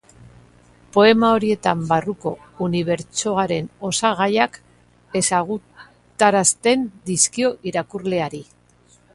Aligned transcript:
Poema 0.95 1.27
horietan 1.39 1.83
barruko 1.91 2.31
unibertsoaren 2.67 3.69
osagaiak 3.91 4.57
ezagutarazten 5.21 6.91
dizkio 7.11 7.53
irakurleari. 7.75 8.43